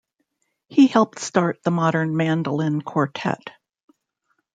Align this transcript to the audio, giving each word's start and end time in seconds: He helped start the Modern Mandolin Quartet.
He 0.67 0.87
helped 0.87 1.19
start 1.19 1.61
the 1.61 1.69
Modern 1.69 2.17
Mandolin 2.17 2.81
Quartet. 2.81 3.51